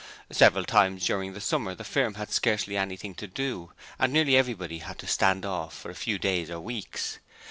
Several 0.31 0.63
times 0.65 1.05
during 1.05 1.33
the 1.33 1.39
summer 1.39 1.75
the 1.75 1.83
firm 1.83 2.15
had 2.15 2.31
scarcely 2.31 2.75
anything 2.75 3.13
to 3.13 3.27
do, 3.27 3.71
and 3.99 4.11
nearly 4.11 4.35
everybody 4.35 4.79
had 4.79 4.97
to 4.97 5.05
stand 5.07 5.45
off 5.45 5.75
for 5.77 5.91
a 5.91 5.93
few 5.93 6.17
days 6.17 6.49
or 6.49 6.59
weeks. 6.59 7.19